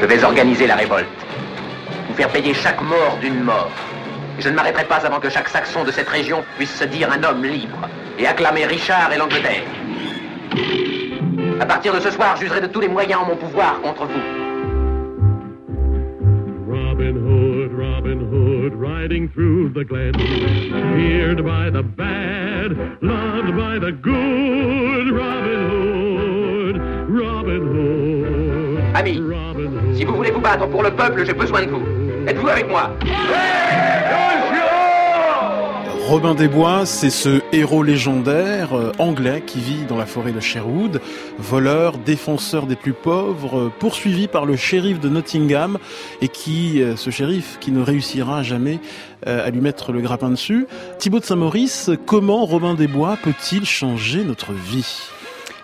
[0.00, 1.08] Je vais organiser la révolte.
[2.08, 3.70] Vous faire payer chaque mort d'une mort.
[4.38, 7.22] Je ne m'arrêterai pas avant que chaque saxon de cette région puisse se dire un
[7.24, 7.88] homme libre
[8.18, 9.64] et acclamer Richard et l'Angleterre.
[11.60, 14.20] À partir de ce soir, j'userai de tous les moyens en mon pouvoir contre vous.
[16.70, 20.12] Robin Hood, Robin Hood, riding through the glen,
[23.02, 25.10] loved by the good.
[25.10, 25.77] Robin Hood,
[28.98, 29.22] Amis,
[29.94, 31.82] si vous voulez vous battre pour le peuple, j'ai besoin de vous.
[32.26, 32.90] Êtes-vous avec moi?
[36.08, 40.40] Robin des Bois, c'est ce héros légendaire euh, anglais qui vit dans la forêt de
[40.40, 41.00] Sherwood,
[41.38, 45.78] voleur, défenseur des plus pauvres, euh, poursuivi par le shérif de Nottingham
[46.20, 48.80] et qui, euh, ce shérif, qui ne réussira jamais
[49.26, 50.66] à lui mettre le grappin dessus.
[50.98, 55.10] Thibaut de Saint-Maurice, comment Robin des Bois peut-il changer notre vie?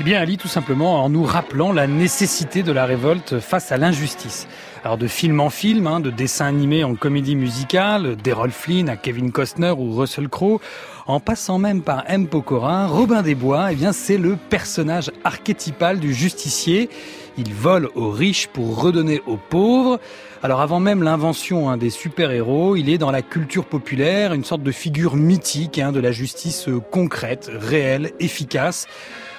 [0.00, 3.76] Eh bien, Ali, tout simplement en nous rappelant la nécessité de la révolte face à
[3.76, 4.46] l'injustice.
[4.84, 8.96] Alors de film en film, hein, de dessin animé en comédie musicale, d'Errol Flynn à
[8.96, 10.60] Kevin Costner ou Russell Crowe,
[11.08, 12.28] en passant même par M.
[12.28, 16.90] Pokora, Robin des Bois, eh bien c'est le personnage archétypal du justicier.
[17.36, 19.98] Il vole aux riches pour redonner aux pauvres.
[20.44, 24.62] Alors avant même l'invention hein, des super-héros, il est dans la culture populaire une sorte
[24.62, 28.86] de figure mythique hein, de la justice concrète, réelle, efficace.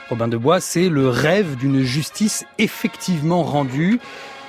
[0.09, 3.99] Robin de Bois, c'est le rêve d'une justice effectivement rendue.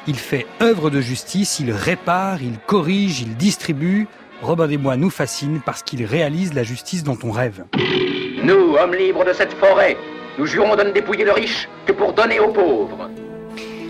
[0.07, 4.09] Il fait œuvre de justice, il répare, il corrige, il distribue.
[4.41, 7.65] Robin des Bois nous fascine parce qu'il réalise la justice dont on rêve.
[8.43, 9.99] Nous, hommes libres de cette forêt,
[10.39, 13.11] nous jurons de ne dépouiller le riche que pour donner aux pauvres.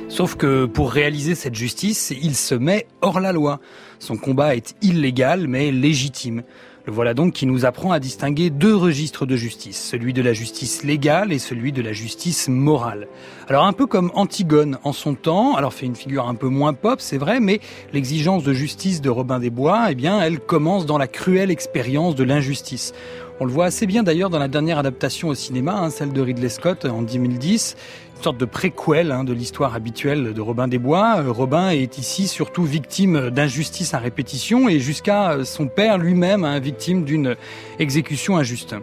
[0.08, 3.60] Sauf que pour réaliser cette justice, il se met hors la loi.
[4.00, 6.42] Son combat est illégal mais légitime.
[6.86, 10.32] Le voilà donc qui nous apprend à distinguer deux registres de justice, celui de la
[10.32, 13.06] justice légale et celui de la justice morale.
[13.48, 16.72] Alors un peu comme Antigone en son temps, alors fait une figure un peu moins
[16.72, 17.60] pop, c'est vrai, mais
[17.92, 22.14] l'exigence de justice de Robin des Bois, eh bien, elle commence dans la cruelle expérience
[22.14, 22.94] de l'injustice.
[23.42, 26.20] On le voit assez bien d'ailleurs dans la dernière adaptation au cinéma, hein, celle de
[26.20, 27.74] Ridley Scott en 2010
[28.22, 31.16] sorte de préquel hein, de l'histoire habituelle de Robin des Bois.
[31.18, 36.44] Euh, Robin est ici surtout victime d'injustice à répétition et jusqu'à euh, son père lui-même
[36.44, 37.36] hein, victime d'une
[37.78, 38.76] exécution injuste.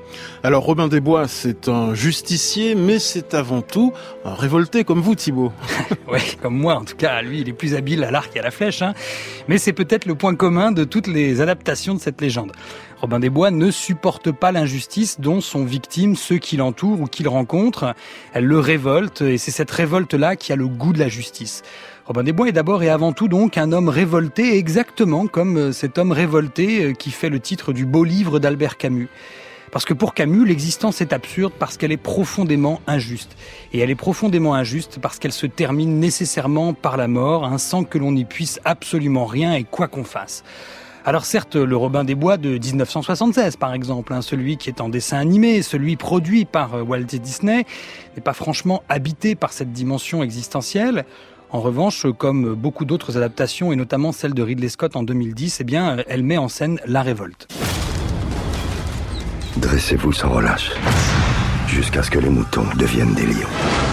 [0.43, 3.93] Alors Robin des Bois, c'est un justicier, mais c'est avant tout
[4.25, 5.51] un révolté comme vous, Thibault.
[6.11, 7.21] oui, comme moi en tout cas.
[7.21, 8.81] Lui, il est plus habile à l'arc et à la flèche.
[8.81, 8.93] Hein.
[9.47, 12.51] Mais c'est peut-être le point commun de toutes les adaptations de cette légende.
[12.99, 17.27] Robin des Bois ne supporte pas l'injustice dont sont victimes ceux qui l'entourent ou qu'il
[17.27, 17.93] rencontre.
[18.33, 21.61] Elle le révolte et c'est cette révolte-là qui a le goût de la justice.
[22.05, 25.71] Robin des Bois est d'abord et avant tout donc un homme révolté, exactement comme euh,
[25.71, 29.09] cet homme révolté euh, qui fait le titre du beau livre d'Albert Camus.
[29.71, 33.35] Parce que pour Camus, l'existence est absurde parce qu'elle est profondément injuste.
[33.73, 37.83] Et elle est profondément injuste parce qu'elle se termine nécessairement par la mort, hein, sans
[37.83, 40.43] que l'on n'y puisse absolument rien et quoi qu'on fasse.
[41.07, 44.89] Alors certes, le Robin des Bois de 1976, par exemple, hein, celui qui est en
[44.89, 47.63] dessin animé, celui produit par euh, Walt Disney,
[48.17, 51.05] n'est pas franchement habité par cette dimension existentielle.
[51.49, 55.63] En revanche, comme beaucoup d'autres adaptations, et notamment celle de Ridley Scott en 2010, eh
[55.63, 57.47] bien, elle met en scène la révolte.
[59.55, 60.71] Dressez-vous sans relâche,
[61.67, 63.86] jusqu'à ce que les moutons deviennent des lions.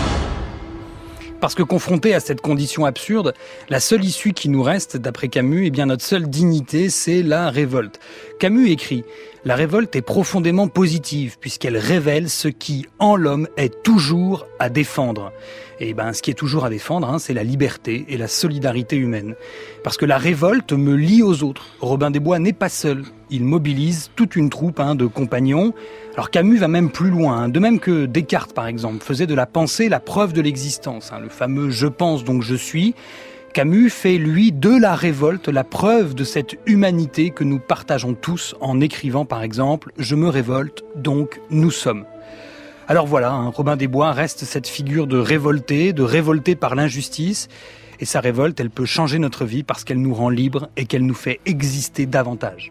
[1.45, 3.35] Parce que confronté à cette condition absurde,
[3.69, 7.51] la seule issue qui nous reste, d'après Camus, eh bien notre seule dignité, c'est la
[7.51, 8.01] révolte.
[8.41, 9.05] Camus écrit
[9.47, 15.33] La révolte est profondément positive puisqu'elle révèle ce qui, en l'homme, est toujours à défendre.
[15.81, 18.97] Et ben, ce qui est toujours à défendre, hein, c'est la liberté et la solidarité
[18.97, 19.35] humaine.
[19.83, 21.67] Parce que la révolte me lie aux autres.
[21.81, 23.03] Robin des Bois n'est pas seul.
[23.29, 25.75] Il mobilise toute une troupe hein, de compagnons.
[26.15, 27.49] Alors Camus va même plus loin, hein.
[27.51, 31.29] de même que Descartes par exemple faisait de la pensée la preuve de l'existence, le
[31.29, 32.95] fameux je pense donc je suis.
[33.55, 38.57] Camus fait lui de la révolte la preuve de cette humanité que nous partageons tous
[38.61, 42.05] en écrivant par exemple je me révolte donc nous sommes.
[42.89, 47.47] Alors voilà, hein, Robin des Bois reste cette figure de révolté, de révolté par l'injustice.
[48.01, 51.07] Et sa révolte, elle peut changer notre vie parce qu'elle nous rend libres et qu'elle
[51.07, 52.63] nous fait exister davantage.